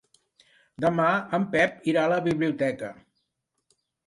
[0.85, 2.91] Demà en Pep irà a la biblioteca.